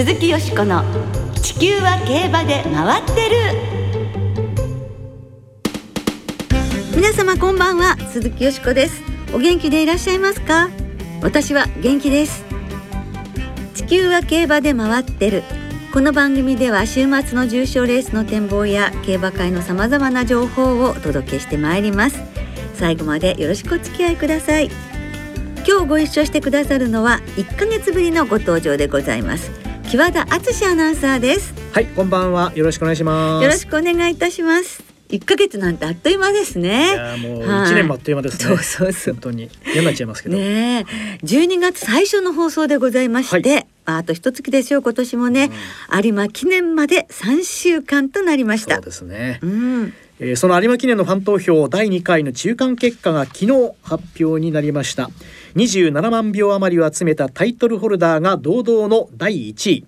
[0.00, 0.82] 鈴木よしこの
[1.42, 3.36] 地球は競馬で回ってる。
[6.96, 9.02] 皆様こんばんは鈴木よしこです。
[9.34, 10.70] お元気でいらっしゃいますか？
[11.20, 12.46] 私は元気です。
[13.74, 15.42] 地球は競馬で回ってる。
[15.92, 22.22] この番組では週末の重賞レースの展望や競馬会のさまざまな情報をお届けしてまいります。
[22.72, 24.70] 最後までよろしくお付き合いください。
[25.68, 29.59] 今日ご一緒してくださるのは1ヶ月ぶりのご登場でございます。
[29.90, 36.94] 木和田敦アナウンサーですはいこんばんはよろしくお願いしますよろしくお願いいたします一ヶ月なんてあっという間ですね。
[37.20, 38.44] もう一年もあっという間ですね。
[38.44, 39.14] そうそうそう。
[39.14, 40.36] 本当に嫌になっちゃいますけど。
[40.36, 40.86] ね
[41.24, 43.66] 十二月最初の放送でございまして、はい、
[43.98, 45.50] あと一月ですよ今年もね、
[45.92, 48.76] うん、有馬記念まで三週間となりました。
[48.76, 49.38] そうですね。
[49.42, 49.94] うん。
[50.18, 55.10] えー、その有馬記念のファン投票第2回の中間結果が昨日発表になりました。
[55.56, 59.86] 27万票余りを集めたタイトルホルダーが堂々の第1位。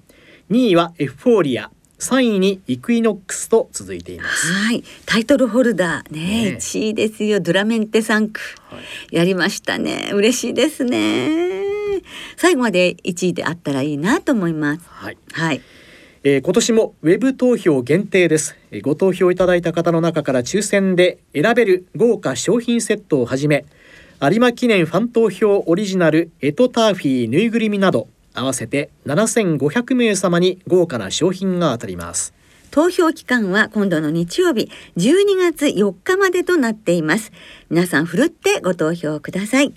[0.51, 1.71] 2位はエフフォーリア。
[2.03, 4.53] 3位にイクイノックスと続いています。
[4.53, 4.83] はい。
[5.07, 6.57] タイトルホルダーねね。
[6.59, 7.39] 1位ですよ。
[7.39, 8.41] ドラメンテ3区、
[8.71, 8.81] は
[9.13, 10.11] い、やりましたね。
[10.13, 11.62] 嬉しいですね
[12.37, 14.83] 最後まで1位であったらいいなと思います。
[14.89, 15.61] はい、はい。
[16.25, 23.65] えー、今年もウェブ投票限定です、えー、ご投票いただいた方の中から抽選で選べる豪華商品セットをはじめ
[24.21, 32.33] 有馬記念ファン投票オリジナルエトターフィーぬいぐるみなど合わせて7500名様に豪華な商品が当たります。
[32.71, 37.33] 投票期間は今度の日曜日12月4日までとなっています。
[37.69, 39.75] 皆さんふるってご投票ください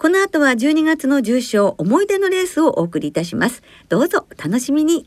[0.00, 3.62] この後は12月の重賞思い出のレースをお送りいたします。
[3.90, 5.04] どうぞ楽しみに。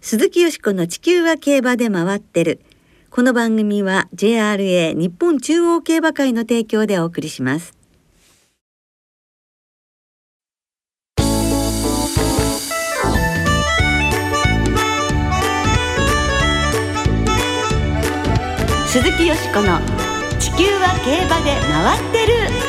[0.00, 2.60] 鈴木よしこの地球は競馬で回ってる。
[3.10, 7.76] この番組は JRA 日本中央競馬会の提供でお送りします。
[18.86, 19.80] 鈴木よしこの
[20.38, 22.68] 「地球は競馬で回ってる」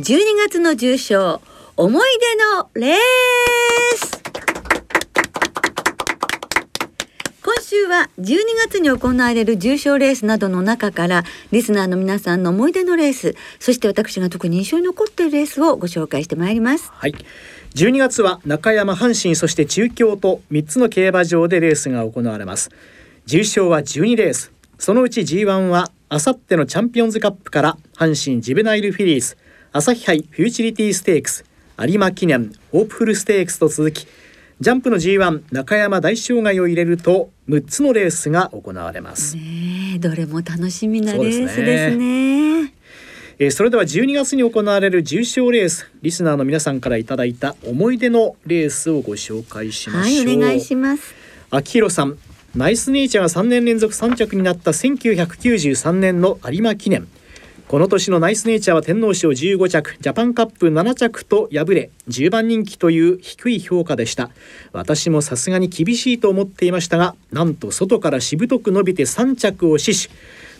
[0.00, 1.42] 12月の重賞
[1.76, 2.96] 思い出のレー
[3.94, 4.22] ス。
[7.42, 16.90] 今週は12月に行われる重賞レースなどの中からリスナーの皆さんの思い出のレースそして私が特に印象に残っているレースをご紹介してまいります。
[16.90, 17.14] はい。
[17.74, 22.70] 12月は中山阪神そして中京と3つの競馬場でレースが行われます。
[23.26, 24.52] 重賞は12レース。
[24.78, 29.36] そのうち G1 はあさってのチャンピオンズカップから阪神ジベナイルフィリーズ。
[29.74, 31.46] 朝日杯フューチリティステークス
[31.78, 34.06] 有馬記念ホープフルステークスと続き
[34.60, 39.34] ジャンプの G1 中山大障害を入れると6つのレースが行われます。
[39.34, 42.74] ねどれも楽しみなレースですね。
[43.38, 51.14] えー、それでは12月に行われる重賞レースリスナーの皆さんからいただいた思い出のレースをご紹介しましょう、はい、お願いします。
[51.50, 52.18] 秋広さん
[52.54, 57.08] ナイスネイチャーが3年連続3着になった1993年の有馬記念
[57.72, 64.28] この年のナイスネイチャーは天皇賞15着ジャパンカップ7着と敗れ10番人気という低い評価でした。
[64.72, 70.14] 私もさすがに厳しいと思っていましたがなんと外からしぶとく伸びて3着を死守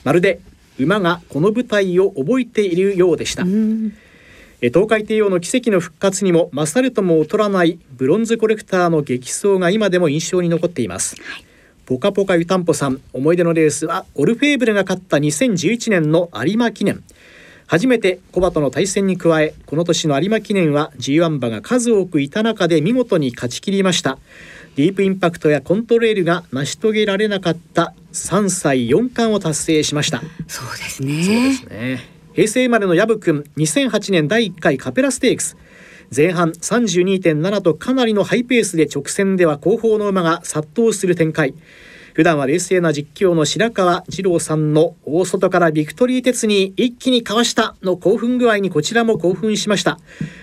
[0.04, 0.40] まるで
[0.78, 3.44] 馬がこの舞台を覚えているようでした。
[3.44, 11.44] 東海帝王の奇跡の復活にも勝るとも劣らないブロンズコレクターの激走が今でも印象に残っています、はい、
[11.84, 17.02] ポカポカ湯たんぽさん思い出のレースはオルフェーブルが勝った2011年の有馬記念。
[17.66, 24.18] 初めて小馬との対戦に加えこの年の有馬記念は G1 馬が数多くいた中で見事に勝ち切りました。
[24.76, 30.22] ディープインパクトやコントレールが成し遂げられなかった3歳4冠を達成しました。
[30.46, 31.24] そうですね。
[31.24, 32.00] そうですね。
[32.32, 35.56] 平成生まれの薮君2008年第1回カペラステークス
[36.14, 41.54] 前半32.7とかなりのハイペースで直線では後方の馬が殺到する展開。
[42.12, 49.98] 普段は冷静な実況の白川二郎さんの大外からビクトリー鉄に一気にかわしたの興奮具合にこちらも興奮しました。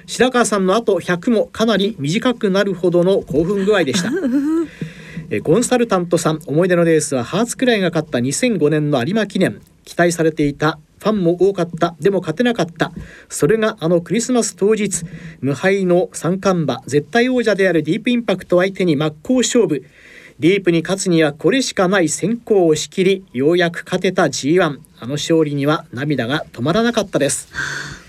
[0.07, 4.11] 白川さんのあと100もかなり短くなるほどの興奮具合でした。
[5.43, 9.61] コンサルタントさん思い出のレースはハーツクライが勝った2005年の有馬記念。
[9.89, 11.95] 期待されていたファンも多かった。
[11.99, 12.91] でも勝てなかった。
[13.29, 15.05] それがあのクリスマス当日。
[15.41, 16.81] 無敗の三冠馬。
[16.85, 19.85] 絶対王者であるディープインパクト相手に真っ向勝負。
[20.39, 27.49] ディープに勝つにはこれしかない先行を仕切りようやく勝てた G1 あの勝利には涙が止まらなかったです、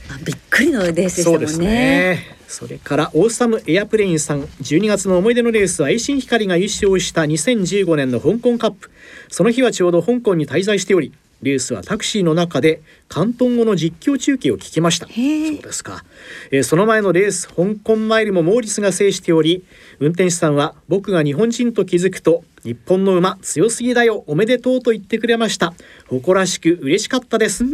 [0.08, 1.48] はあ、びっくりのレースでしたもんね。
[1.48, 2.36] そね。
[2.46, 4.42] それからオーサムエアプレインさん。
[4.42, 8.90] 12月の思い出のレースは栄新光が優勝した2015年の香港カップ。
[9.28, 15.06] その日はちょうど香港に滞在しておりレースはタクシーの中で広東語の実況中継を聞きました。
[15.06, 16.04] そうですか、
[16.50, 19.64] えーその前のレース香港マイルもモーリスが制しており
[19.98, 25.72] 運転手さんは僕が日本人と気づくと日本の馬強すぎだよおめでとうと言ってくれました。
[26.08, 27.64] 誇らしく嬉しかったです。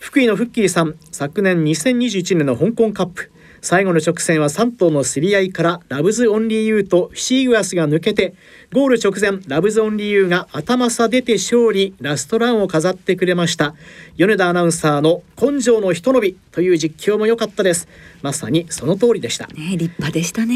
[0.00, 3.30] 福井のフッキーさん昨年2021年の香港カップ
[3.62, 8.34] 最後の直線は3頭の競り合いからラブズオンリーユーとフィシーグアスが抜けて
[8.72, 13.74] ゴール直前ラブズオンリーユーが頭差出て勝利ラストランを飾ってくれました。
[14.16, 17.86] 米田アナウンサーの根性のひと伸びという実況も良かったです。
[18.20, 19.46] まさにその通りでした。
[19.46, 20.54] ね立派でしたね。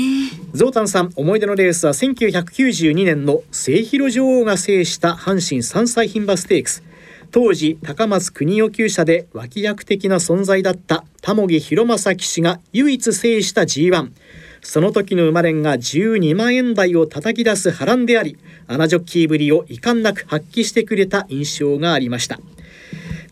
[0.52, 6.82] ゾウタンさん思い出のレースは1992年の末広女王が制した阪神3歳牝馬ステークス
[7.31, 14.11] 当時高松国代厩舎で脇役的な存在だった玉木広正騎手が唯一制した G1
[14.62, 22.40] その時の生まれんが12万円台を叩き出す波乱であり穴ジョッキーぶりを遺憾なく発揮してくれた印象がありました。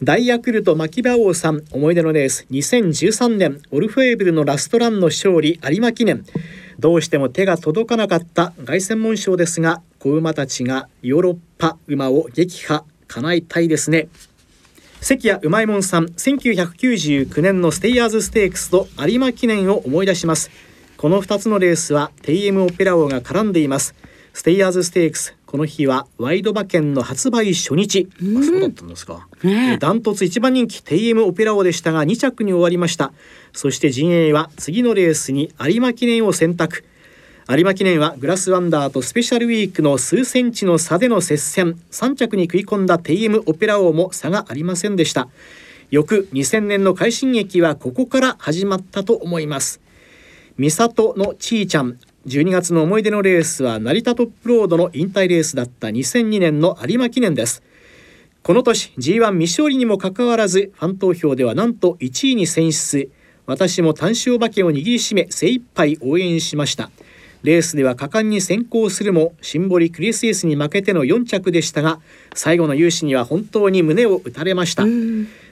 [0.02, 6.24] 大ヤクルト牧場王さん思い出のレース2013年オルフェーブルのラストランの勝利有馬記念。
[6.78, 12.84] どうしても手が届かなかった凱旋門賞ですが子馬たちがヨーロッパ馬を撃破。
[13.14, 14.08] 叶えたいですね。
[15.00, 20.50] 関谷うまいもんさん1999年のステイヤーズステークスと有馬記念を思い出します。
[20.96, 23.94] この2つのレースは TM オペラ王が絡んでいます。
[24.32, 29.28] ステイヤーズステークスこの日はワイド馬券の発売初日、あそうだったんですか。
[29.44, 33.12] ねダントツ一番人気 TM オペラ王でしたが2着に終わりました。
[33.52, 36.84] そして陣営は次のレースに有馬記念を選択
[37.46, 41.78] 有馬記念はグラスワンダーとスペシャルウィークの数センチの差での接戦。
[41.90, 45.28] 3着に食い込んだ TM オペラ王も差がありませんでした。
[45.90, 49.82] 翌2000年の快進撃はここから始まったと思います。
[50.56, 51.98] 美里のちーちゃん。
[52.26, 57.62] 12月の思い出のレースは成田トップロードの引退レースだった2002年の有馬記念です。
[58.42, 63.10] この年 G1 未勝利にもかかわらずファン投票ではなんと1位に選出
[63.44, 66.90] 私も単勝馬券を握りしめ精一杯応援しました。
[67.44, 72.00] レースでは果敢に先行するもシンボリクリスエスに負けての4着でしたが
[72.34, 74.84] 最後の勇姿には本当に胸を打たれました。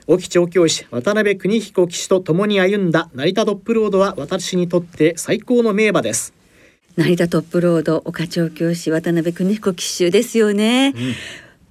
[0.07, 6.33] 沖調教師渡辺邦彦騎手と共に歩んだ成田トップロードは私にとって最高の名馬です。
[6.97, 10.95] 成田トップロード岡調教師渡辺邦彦騎手ですよね、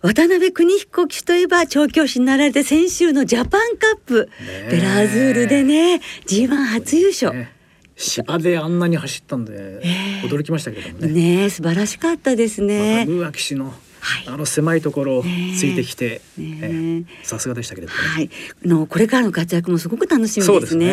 [0.02, 4.70] 渡辺邦彦騎手といえば調教師になられて先週のジャパンカップ、え。
[4.72, 7.34] ベラーズールでね G1 初優勝。
[7.34, 7.61] ねね
[8.02, 9.82] 芝であんなに走ったんで
[10.24, 11.50] 驚きましたけどもね。
[11.50, 14.28] 素晴らしかったですね、ムーア騎手のはい。
[14.28, 15.28] あの狭いところをつ
[15.66, 16.60] いてきて、ねえ。
[16.64, 18.30] えーさすがでしたけれどもね、はい、
[18.66, 20.88] あのこれからの活躍もすごく楽しみでそうですすね。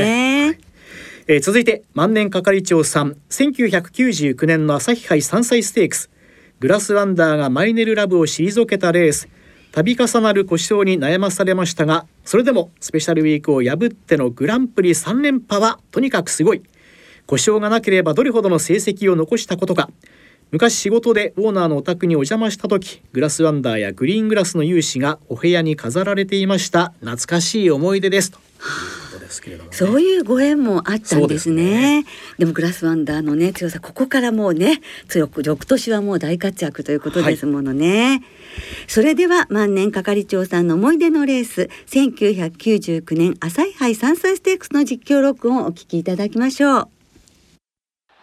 [0.51, 0.59] ね
[1.27, 3.17] えー続いて万年係長さん。
[3.31, 6.11] 1999年の朝日杯3歳ステークス。
[6.61, 9.29] グラスワンダーがマイネルラブを退けたレース。
[9.73, 16.63] 度重なる故障に悩まされましたがそれでもスペシャルウィークを破ってのグランプリ3連覇はとにかくすごい
[17.29, 19.91] 故障がなければどれほどの成績を残したことか
[20.51, 28.45] 昔仕事でオーナーのお宅にお邪魔した時グラスワンダーやグリーングラスの勇姿がお部屋に飾られていました懐かしい思い出ですという
[29.13, 32.03] ことですけれどもね、そういうご縁もあったんですね。
[32.03, 38.23] そうでもグラスワンダーのね強さここからもうね強く翌年はもう大活躍ということですものね。
[38.87, 46.98] それでは万年係長さんの思い出のレース1999年朝日杯3歳ステークスの実況録音をお聞きいただきましょう。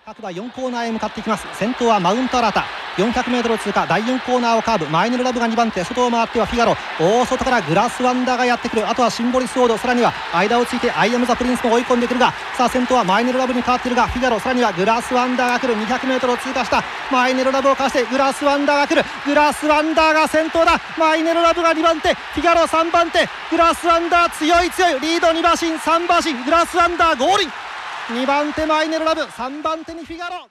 [0.06, 1.48] 各馬4コーナーへ向かっていきます。
[1.58, 2.66] 先頭はマウントアラタ。
[2.96, 3.88] 400m 通過。
[3.88, 4.86] 第4コーナーをカーブ。
[4.86, 5.84] マイネルラヴが2番手。
[5.84, 6.76] 外を回ってはフィガロ。
[7.00, 8.88] 大外からグラスワンダーがやってくる。
[8.88, 9.76] あとはシンボリスウォード。
[9.80, 14.40] さらには間をついてアイアムザプリンスも追い込んでくるがさあ先頭はマイネルラヴに変わっているがフィガロ。
[14.40, 15.74] さらにはグラスワンダーが来る。
[15.74, 16.84] 200m を通過した。
[17.12, 19.04] マイネルラヴをかわしてグラスワンダーが来る。
[19.26, 20.80] グラスワンダーが先頭だ。
[21.00, 22.14] マイネルラヴが2番手。
[22.14, 23.28] フィガロ3番手。
[23.50, 25.02] グラスワンダー強い強い。
[25.02, 26.46] リード2馬身3馬身。
[26.46, 27.65] グラスワンダーゴールイン。
[28.08, 30.48] 2番手マイネルラブ3番手にフィガロ。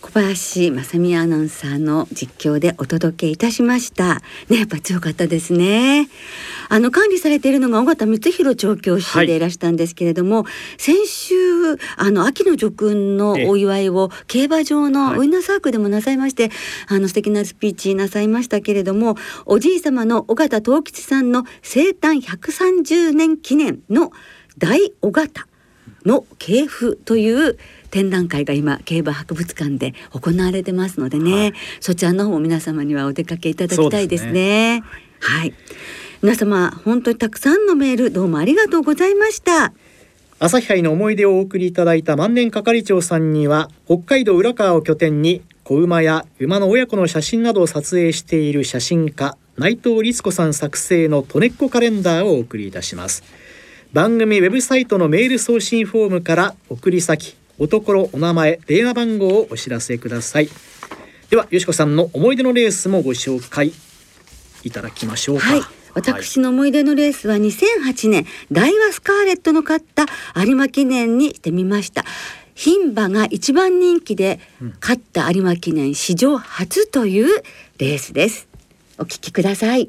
[0.00, 4.22] 小林正美アナウンサーの実況でお届けいたしました。
[4.48, 6.08] ね、やっぱ強かったですね。
[6.70, 9.38] あの管理されているのが尾形光弘調教師でい。
[9.38, 10.46] らしたんですけれども、
[10.78, 11.34] 先週
[11.98, 16.50] あの秋の叙勲のお祝いを競馬場のウインナーサークルでもなさいまして、
[16.88, 24.10] あの素敵なスピーチなさいましたけれども、おじい様の尾形藤吉さんの生誕130年記念の
[24.56, 25.46] 大尾形
[26.04, 27.58] の系譜という
[27.90, 31.52] 展覧会が今競馬博物館で行われてますのでね、はい。
[31.80, 34.82] そちらの方も皆様にはお出かけいただきたいですね。
[35.20, 35.54] はい。
[36.22, 39.72] 皆様本当にたくさんのメールどうもありがとうございました。
[40.40, 53.22] 朝日杯の思い出をお送りいただいた万年係長さんには北海道浦川を拠点に子馬や馬の親子の写真などを撮影している写真家内藤律子さん作成のトネッコカレンダーをお送りいたします
[53.94, 60.48] 番組ウェブサイトのメール送信フォームから送り先おところお名前電話番号をお知らせください。
[61.30, 63.72] ではよしこさんの思い出のレースもご紹介
[64.64, 65.46] いただきましょうか。
[65.46, 65.60] はい。
[65.94, 70.06] 私の思い出のレースは2008年ダイワスカーレットの勝った
[70.44, 72.04] 有馬記念にしてみました。
[72.56, 74.40] 牝馬が一番人気で
[74.80, 77.44] 勝った有馬記念史上初という
[77.78, 78.48] レースです。
[78.98, 79.88] お聞きください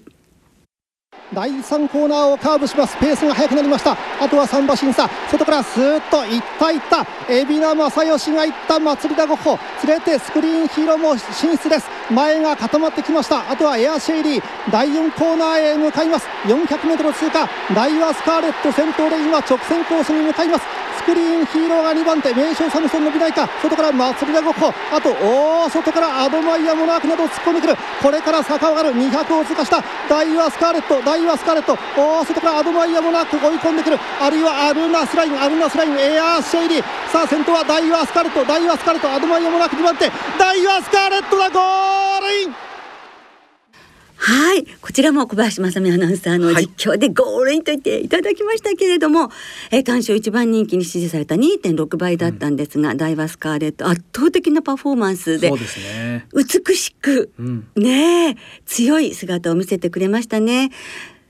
[1.33, 2.95] 第3コーナーをカーブします。
[2.97, 3.97] ペースが速くなりました。
[4.21, 5.09] あとは3馬審査。
[5.31, 7.05] 外からスーッといったいった。
[7.27, 11.87] 海老名正義がいった祭りだごっこ連れてスクリーンヒーローも進出です。
[12.11, 13.49] 前が固まってきました。
[13.49, 14.43] あとはエアシェイリー。
[14.71, 16.27] 第4コーナーへ向かいます。
[16.45, 17.49] 400m 通過。
[17.73, 20.65] ダイワスカーレット先頭で今直線コースに向かいます。
[21.05, 27.75] クリーンヒーローが2番手名称サムソンの美大か外から祭りだごっこあとおー外からアドマイヤモナークなど突っ込んでくる。
[28.01, 31.73] これから坂上がる200を通過したダイワスカーレットダイワスカーレット。
[31.73, 33.99] おー外からアドマイヤモナーク追い込んでくる。
[34.19, 36.83] あるいはアルナスラインアルナスラインエアシェイディ。
[37.11, 40.09] さあ先頭はダイワスカーレットダイワスカーレットアドマイヤモナーク2番手。
[40.39, 42.74] ダイワスカーレットだゴールイン！
[44.27, 44.65] はい。
[44.81, 49.29] こちらも小林雅巳アナウンサーの実況でゴールインと言っていただきましたけれども、
[49.69, 55.51] えー単勝一番人気に支持された2.6倍だったんですが、ダイワスカーレット圧倒的なパフォーマンスで
[56.33, 60.71] 美しく、うんねえ強い姿を見せてくれましたね。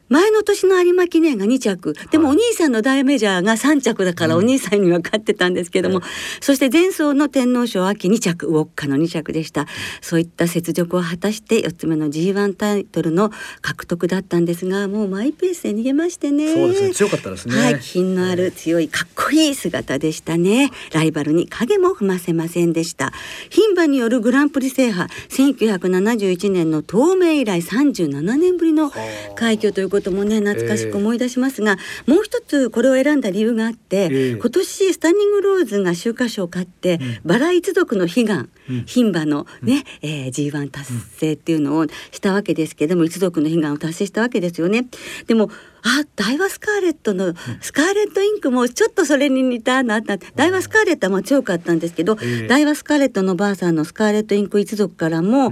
[0.07, 1.95] 前の年の有馬記念が2着。
[2.11, 6.01] でもお兄さんの大メジャーが3着だからお兄さんには勝ってたんですけども、
[6.41, 9.65] そして前走の天皇賞秋2着ウォッカの2着でした。
[10.01, 13.31] そういった雪辱を果たして4つ目の G1 タイトルの
[13.61, 16.53] 獲得だったんですがもうマイペースで逃げましてね。
[16.53, 16.93] そうですね。
[16.93, 17.55] 強かったですね。
[17.57, 17.79] はい。
[17.81, 20.69] 品のある強いかっこいい姿でしたね。
[20.93, 23.11] ライバルに影も踏ませませんでした。
[23.49, 28.91] 牝馬によるグランプリ制覇1971年の東名以来37年ぶりの
[29.35, 34.35] 快挙ということもね懐かしく思い出しますが、もう一つこれを選んだ理由があって、ええ。
[34.35, 38.49] 今年スタンディングローズが秋華賞を勝って、バラ一族の悲願、うん
[38.85, 44.85] 牝馬のね、えー G1 達成っていうのをしたわけですけども、一族の悲願を達成したわけですよね。
[45.27, 45.49] でも
[45.83, 52.47] あダイワスカーレットのスカーレットインクもちょっとそれに似たなったダイワスカーレットはまあ強かったんですけど、ええ。
[52.47, 55.51] ダイワスカーレットのばあさんのスカーレットインク一族からも、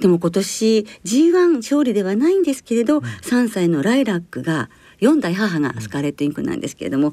[0.00, 7.12] でも今年 G1 勝利ではないんですけれど、3歳のライラックが4代母がスカーレットインクなんですけれども、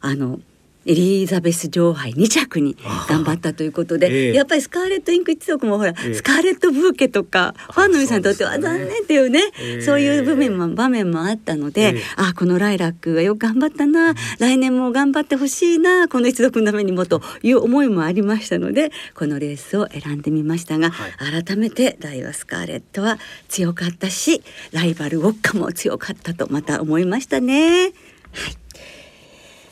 [0.00, 0.38] あの
[0.86, 2.76] エリザベス女王杯2着に
[3.08, 4.32] 頑張ったということで、ええ。
[4.34, 6.14] やっぱりスカーレットインク一族もほら、ええ。
[6.14, 9.82] スカーレットブーケとかファンの皆さんにとっては残念っていうね、ええ。
[9.82, 12.02] そういう場面も場面もあったので、ええ。
[12.16, 27.92] あこのライラックはよく頑張ったな、来年も頑張ってほしいなこの一族のためにもという思いもありましたのでこのレースを選んでみましたが、は改めてダイワスカーレットは強かったしライバルウォッカも強かったとまた思いましたね。
[28.32, 28.65] はい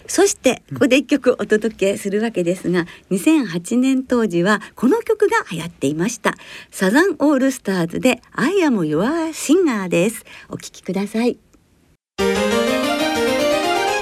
[0.07, 6.35] そしてここで一曲お届けするわけですが2008年当時はこの曲が流行っていました。
[6.71, 10.25] サザンオールスターズで I am your singer です。
[10.49, 11.39] お聴きください。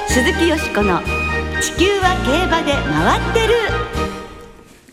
[0.09, 1.01] 鈴木よしこの
[1.61, 3.55] 地球は競馬で回ってる。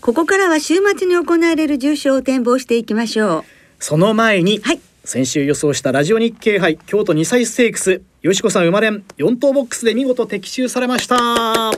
[0.01, 3.44] ここからは週末に行われる重賞を展望していきましょう。
[3.80, 4.80] その前に、はい。
[5.04, 9.06] 先週予想したラジオ日経杯京都2歳ステークスよしこさん生まれん。
[9.18, 11.70] 4等ボックスで見事的中されました。
[11.70, 11.72] あ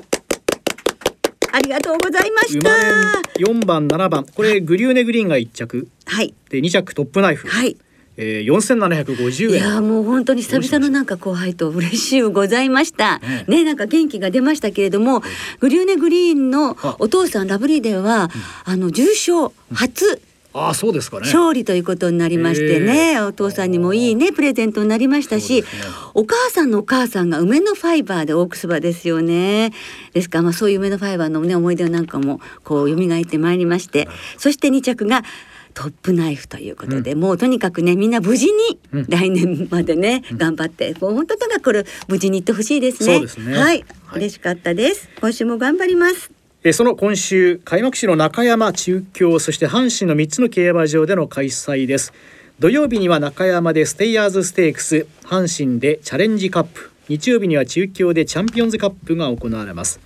[1.63, 2.67] りがとうございました。
[2.67, 3.61] 生まれん。
[3.61, 5.87] 4番7番これグリューネグリーンが1着。
[6.05, 6.33] はい。
[6.49, 7.77] で2着トップナイフ、はい。
[8.17, 13.19] えー、4750い円やーもう本当に久々のなんか後輩と嬉しゅうございました。
[13.19, 15.21] ねねなんか元気が出ましたけれども、
[15.59, 16.95] グリューネグリーンのあ。
[16.97, 18.31] お父さんラブリーデーは、
[18.65, 20.19] あの重賞初
[20.53, 21.23] ああそうですかね。
[21.25, 25.67] 勝利ということになりましてね、お父さんにもいいねプレゼントになりましたし、ね。
[26.13, 29.71] お母さんのお母さんが梅のファイバーでオークス馬ですよね。
[30.13, 35.23] ですからまあそういう梅のファイバーのね思い出なんかもこう蘇ってまいりまして、そして2着が
[35.73, 39.05] トップナイフということで、もうとにかくねみんな無事にうん。
[39.07, 43.19] 来年までね、頑張ってもう本当とにかくこれ無事にいってほしいですね。
[43.19, 43.57] ね。
[43.57, 43.85] はい、はい。
[44.15, 45.07] 嬉しかったです。
[45.21, 46.40] 今週も頑張ります。
[46.63, 52.13] えーその今週開幕式の中山中京そして阪神の3つの競馬場での開催です。
[52.59, 56.91] 土曜日には中山でステイヤーズステークス阪神でチャレンジカップ。
[57.09, 59.99] 日曜日には中京でチャンピオンズカップが行われます。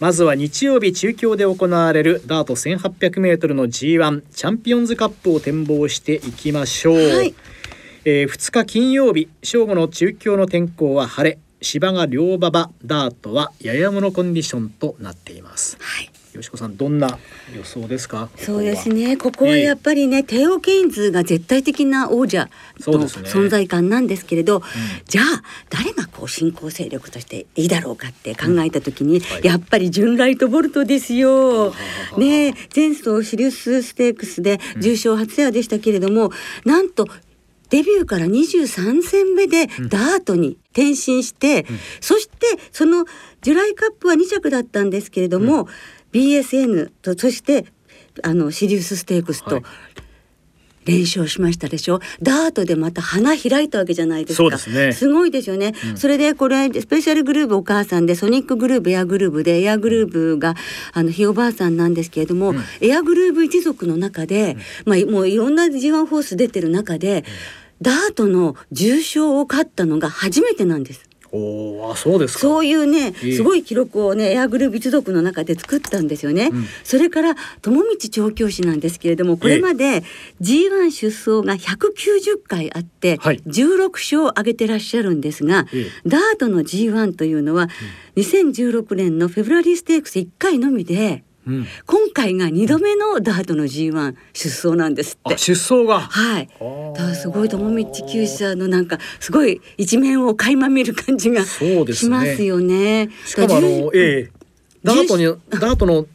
[0.00, 7.32] まずは日曜日中京で行われるダート 1800m の G1 チャンピオンズカップを展望していきましょう、はい。
[8.04, 15.78] えー2日金曜日正午の中京の天候は晴れ芝が両馬場ダートはややものコンディションとなっています。
[15.80, 16.10] はい。
[16.32, 17.18] よしこさんどんな
[17.54, 18.30] 予想ですか？
[18.38, 19.18] そうですね。
[19.18, 19.56] ここは。
[19.56, 22.48] やっぱりね、えー、テオ・ケインズが絶対的な王者
[22.80, 24.66] の存在感なんですけれど、ね
[24.98, 29.22] うん、じゃあ誰がこう新興勢力としていいだろうかって考えた時に、うん。
[29.22, 31.74] はい、やっぱりジュンライト・ボルトですよ。
[32.16, 36.32] ね前走シリウスステークスで重賞初夜でしたけれども、うん、
[36.64, 37.06] なんと
[37.72, 43.06] デビューから23戦目でダートに転身して、うん、そしてその
[43.40, 45.68] ジュライカップは2着だったんですけれども、うん、
[46.12, 47.64] BSN とそして
[48.22, 49.62] あのシリウスステークスと
[50.84, 52.00] 連勝しましたでしょ？
[52.20, 54.58] ダートでまた花開いたわけじゃないですか。
[54.58, 60.56] す、ね,、ごいですよね、うん、それでこれスペシャルグルーヴお母さんでソニックグルーヴエアグルーヴでエアグルーヴが
[60.92, 67.24] あのひいおばあさんなんですけれども、うん、エアグルーヴ一族の中で、うん、まあもういろんな G1 フォース出てる中で、
[67.82, 71.12] ダートの重賞を勝ったのが初めてなんです。
[71.34, 80.04] おあそうですそういうね、すごい記録をねエアグルーヴ一族の中で作ったんですよね、うん、それから友道調教師なんですけれどもこれまで
[80.42, 85.64] G1 出走が190回あって、16勝を挙げてらっしゃるんですが、
[86.06, 87.70] ダートの G1 というのは、
[88.16, 95.36] 2016年のフェブラリーステークス1回のみでうん、今回が2度目のダートの G1 出走なんですって。
[95.38, 96.00] 出走が？
[96.00, 96.48] はい。
[96.94, 103.06] だからすごい友道厩舎のなんかすごい一面を垣間見る感じがしますよね。
[103.06, 104.30] ねしかもあのええ
[104.84, 106.06] ダートにダートの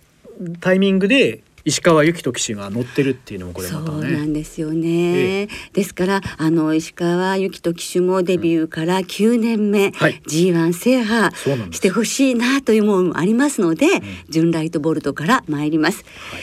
[0.59, 3.87] タイミングで石川由紀人騎手が乗ってるっていうのもこれまたね。
[3.87, 4.87] そうなんですよね。
[4.87, 11.35] ええ、ですからあの石川由紀人騎手もデビューから9年目、うんはい、G1 制覇
[11.71, 16.05] してほしいなというものもありますので、うん、ジュンライトボルトから参ります。
[16.31, 16.41] はい、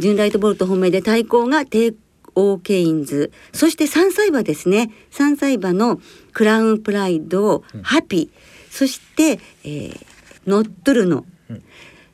[0.00, 1.94] ジュンライトボルト本命で対抗がテ
[2.34, 3.30] オーケインズ。
[3.52, 4.90] そして3歳馬ですね。
[5.12, 6.00] 3歳馬の
[6.32, 8.28] クラウンプライド、うん、ハピ。
[8.72, 10.06] そして、えー、
[10.48, 11.62] ノットルノ、うん、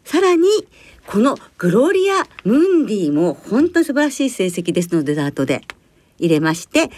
[0.04, 0.46] さらに
[1.12, 5.60] このグロリア・ムンディも本当に素晴らしい成績ですのでダートで
[6.18, 6.90] 入れまして、うん、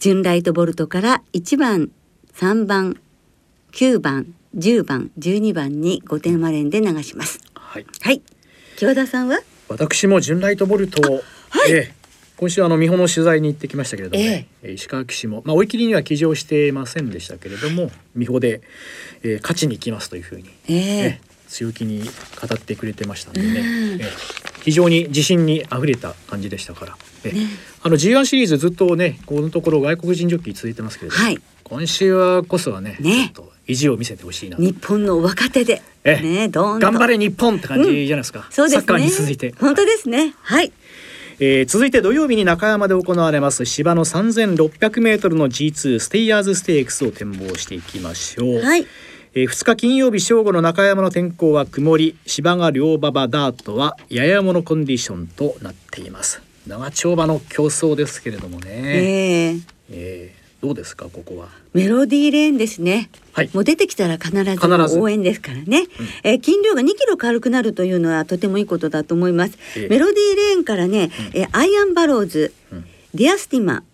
[0.00, 1.90] ジュンライトボルトから1番
[2.34, 3.00] 3番
[3.72, 7.40] 9番10番12番に5点マレンで流します。
[7.54, 8.20] はい、はい、
[8.76, 9.38] 木和田さんは？
[9.70, 11.14] 私もジュンライトボルトを、
[11.48, 11.98] はい、えー
[12.38, 18.60] 今週あの美穂の取材に行ってきましたけれども、ね、えー、石川騎手も、まあ、追い切りには騎乗していませんでしたけれども美穂で、
[19.24, 20.74] えー、勝ちに行きますというふうに、えー、
[21.06, 22.08] え強気に語
[22.54, 24.10] ってくれてましたのでね、え
[24.62, 26.96] 非常に自信にあふれた感じでしたから、
[27.82, 33.32] あの G1 シリーズずっとねこのところ外国人ジョッキー続いてますけれども、はい、今週はこそはねね。
[33.34, 39.54] ちょっと意地を見せてほしいな日本の若手で、えね、どん頑張れ日本って感じじゃないですか、うん、そうですね、サッカーに続いて。
[39.60, 40.34] 本当ですね。
[40.40, 40.72] はい。
[41.40, 48.60] えー、続いて土曜日に中山で行われます芝の3600メートルの G2 ステイヤーズステークスを展望していきましょう。
[48.60, 48.86] はい。
[49.38, 56.42] えー、2日金曜日正午の中山の天候は曇り芝が両馬場ダートはややものコンディションとなっています。
[56.66, 61.50] 長丁場の競争ですけれどもね、えー、えー、どうですかここは？
[61.72, 64.32] メロディーレーンですね、はい、もう出てきたら必
[64.88, 65.86] ず応援ですからね、うん、
[66.24, 73.84] えー、斤量が2キロ軽くなるというのはとてもいいことだと思います、えー、メロディーレーンからね、うん、えー、アイアンバローズ、うん、ディアスティマ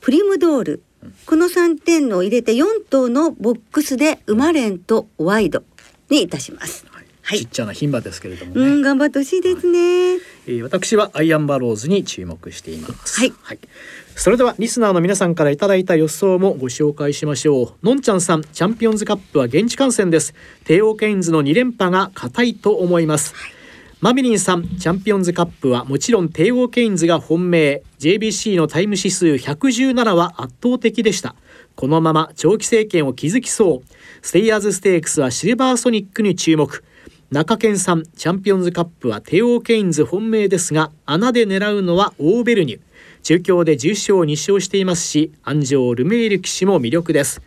[0.00, 0.82] プリュムドール
[1.26, 5.62] この3点を入れて4頭のボックスで馬連とワイド
[6.10, 6.86] にいたします。
[7.24, 13.20] はい、ちっちゃな牝馬ですけれども、ね、うん、頑張ってほしいですね、えー、私はアイアンバローズに注目しています。
[13.20, 13.58] はい、はい、
[14.16, 17.86] それではリスナーの皆さんからいただいた予想もご紹介しましょう。
[17.86, 20.34] のんちゃんさん、チャンピオンズカップは現地観戦です。
[20.64, 23.34] テーオーケインズの2連覇が固いと思います。
[23.34, 23.61] はい
[24.02, 27.84] マミリンさんチャンピオンズカップはもちろんテーオーケインズが本命。
[28.00, 31.36] JBC のタイム指数117は圧倒的でした。
[31.76, 33.94] このまま長期政権を築きそう。
[34.20, 36.82] ステイヤーズステークスはシルバーソニックに注目。
[37.30, 42.80] 中堅さんチャンピオンズカップはテーオーケインズ本命ですが穴で狙うのはオーベルニュ。
[43.22, 47.40] 中京で重賞2勝していますし鞍上ルメール騎手も魅力です。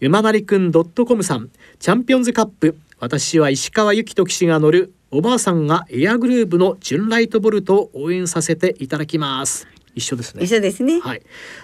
[0.00, 9.66] 馬なりくん .com さんチャンピオンズカップ私は石川裕紀人騎手が乗るおばあさんがエアグルーヴのジュンライトボルトを応援させていただきます。
[9.94, 10.44] 一緒ですね。
[10.44, 11.00] 一緒ですね。
[11.00, 11.22] はい。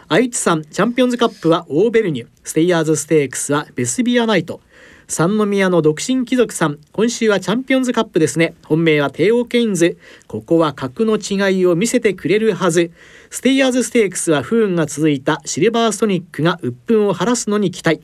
[0.09, 4.61] 愛知さんチャンピオンズカップはオーベルニュステイヤーズステークスはベスビアナイト。
[5.09, 8.55] 三宮の独身貴族さん今週はチャンピオンズカップですね。
[8.65, 9.99] 本命はテーオーケインズ。
[10.29, 12.93] ここは格の違いを見せてくれるはず。
[13.31, 18.01] ステイヤーズステークスは不運が続いたシルバーソニックが鬱憤を晴らすのに期待。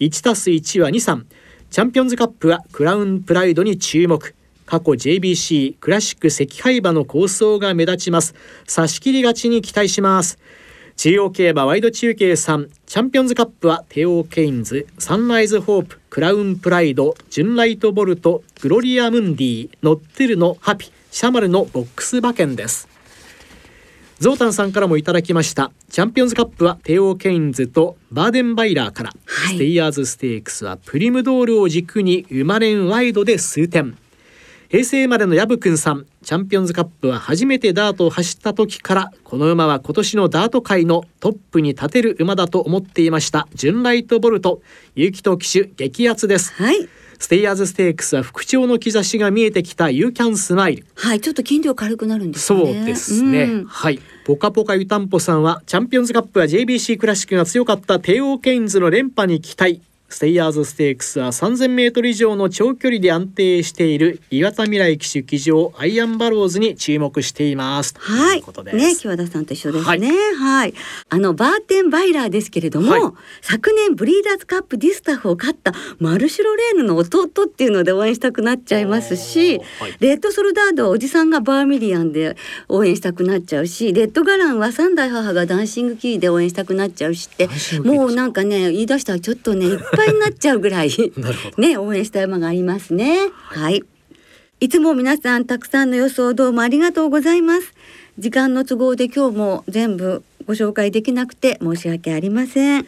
[0.00, 1.24] 1たす1は23
[1.70, 4.34] チャンピオンズカップはクラウンプライドに注目。
[4.66, 8.34] 過去 JBC クラシック惜敗馬の好走が目立ちます。
[8.66, 10.40] 差し切り勝ちに期待します。
[10.96, 22.89] 中央競馬ワイド中継3チャンピオンズカップはテオーケインズサンライズホープクラウンプライドジュンライトボルトグロリアムンディノットゥルノハピシャマルのボックス馬券です。
[24.20, 25.72] ゾータンさんからもいただきました。
[25.88, 29.54] チャンピオンズカップはテオーケインズとバーデンヴァイラーから、はい。
[29.54, 33.96] ステイヤーズステークスはプリュムドールを軸に生まれんワイドで数点。
[34.68, 36.04] 平成生まれのヤブくんさん。
[36.22, 43.48] チャンピオンズカップは初めてダートを走った時からこの馬は今年のダート界のトップに立てる馬だと思っていました。
[43.54, 44.60] ジュンライトボルト
[44.94, 46.52] 裕紀人騎手激アツです。
[46.52, 46.86] はい
[47.20, 50.86] ステイヤーズステークスは復調の兆しが見えてきたユーキャンスマイル。
[50.96, 54.00] はいちょっと斤量軽くなるんですそうですね、うんはい。
[54.24, 67.94] ポカポカ湯たんぽさんはチャンピオンズカップは JBC クラシックが強かったテーオーケインズの連覇に期待ステイヤーズステークスは3000メートル以上の長距離で安定している岩田望来騎手騎乗アイアンバローズに注目しています。
[67.94, 68.38] とはい。
[68.38, 70.10] いうことです、ね木和田さんと一緒ですね。
[70.38, 70.74] ははい、
[71.08, 73.02] あのバーデンヴァイラーですけれども、はい。
[73.40, 79.94] 昨年ブリーダーズカップディスタフを勝ったマルシュロレーヌの弟っていうので応援したくなっちゃいますし、はい。
[80.00, 82.36] レッドソルダードはおじさんがバーミリアンで
[82.68, 87.48] 応援したくなっちゃうしレッドガランは三代母がダンシングキーで応援したくなっちゃうしって
[87.80, 90.90] もうなんかね言い出したらちょっとねいっぱいになっちゃうぐらい
[91.58, 93.30] ね応援したい馬がありますね。
[93.32, 93.84] はい。
[94.60, 97.72] いつも皆さんたくさんの予想どうもありがとうございます。
[98.18, 102.86] 時間の都合で今日も全部ご紹介できなくて申し訳ありません。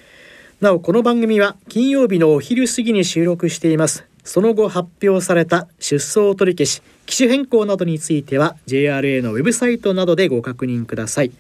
[0.61, 4.05] なおこの番組は金曜日のお昼過ぎに収録しています。
[4.25, 11.33] その後発表された出走取り消し機種変更などについては JRA のウェブサイトなどでご確認ください。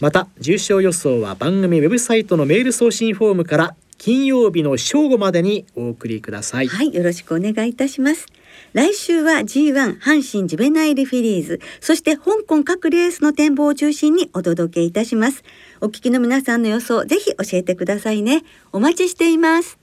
[0.00, 3.74] また重賞予想は番組ウェブサイトのメール送信フォームから
[4.04, 6.68] 金曜日の正午までにお送りください。
[6.68, 8.26] はいよろしくお願いいたします。
[8.74, 15.42] 来週は G1 阪神ジュベナイルフィリーズそして香港各レースの展望を中心にお届けいたします。
[15.80, 18.42] お聞きの皆さんの予想ぜひ教えてくださいね。
[18.72, 19.78] お待ちしています。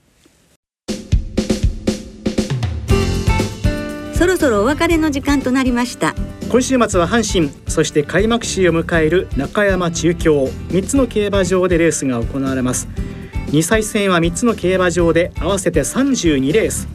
[4.13, 6.13] そろそろお別れの時間となりました。
[6.51, 10.45] 今週末は阪神そして開幕週を迎える中山中京。
[10.45, 12.88] 3つの競馬場でレースが行われます
[13.51, 16.87] 2歳戦は3つの競馬場で合わせて32レース。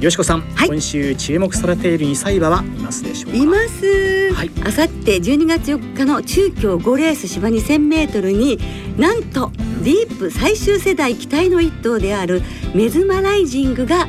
[0.00, 0.68] よしこさん、はい。
[0.68, 3.38] 今週注目されている2歳馬はいますでしょうか？
[3.38, 4.50] います、はい。
[4.64, 8.58] あさって12月4日の中京5レース芝 2000m に
[8.98, 9.52] なんと
[9.84, 12.42] ディープ最終世代期待の一頭である
[12.74, 14.08] メズマライジングが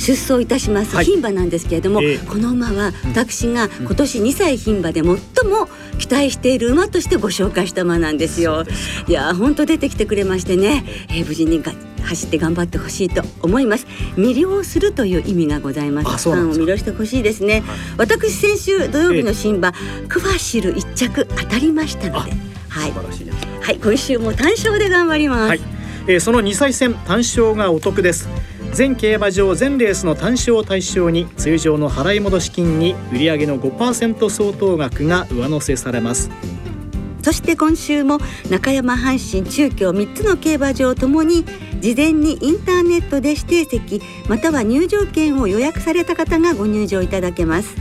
[0.00, 1.04] 出走いたします、はい。
[1.04, 2.18] 牝馬なんですけれども、ええ。
[2.18, 5.18] この馬は私が今年2歳牝馬で最も
[5.98, 8.64] 期待している馬としてご紹介した馬なんですよ。
[9.06, 13.86] いやー本当出てきてくれましてね、えー無事にが走って頑張ってほしいと思います。
[14.16, 16.30] 魅了するという意味がございます。
[16.30, 17.62] ファンを魅了してほしいですね、
[17.98, 19.72] 私先週土曜日の新馬
[20.08, 22.30] クファシル一着当たりましたので。
[22.70, 22.92] はい。
[23.60, 25.60] はい今週も単勝で頑張ります、はい、
[26.06, 28.28] えーその2歳戦単勝がお得です
[28.72, 36.30] 全競馬場全レースの単勝を対象に通常の払い戻し金に売上の5%相当額が上乗せされます。
[37.22, 41.44] そして今週も中山阪神中京3つの競馬場ともに
[41.80, 47.74] 事前にインターネットで指定席または入場券を予約された方がご入場いただけます。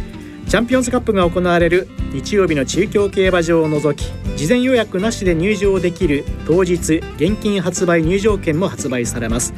[0.49, 9.53] チャンピオンズカップが行われる日曜日の中京競馬場を除き事前予約なしで入場できる当日現金発売入場券も発売されます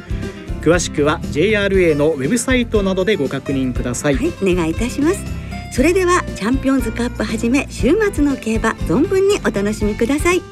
[0.62, 5.24] 詳しくは JRA のウェブサイトなどでご確認ください、はいお願いいたします。
[5.72, 10.42] それではチャンピオンズカップはじめ週末の競馬存分にお楽しみください。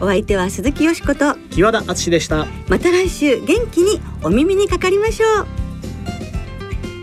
[0.00, 2.46] お相手は鈴木よしこと木和田敦でした。
[2.68, 5.46] また来週元気にお耳にかかりましょう。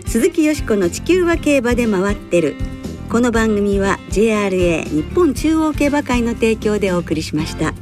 [0.08, 2.54] 鈴木よしこの地球は競馬で回ってる。
[3.10, 7.72] この番組は JRA 日本中央競馬会の提供でお送りしました。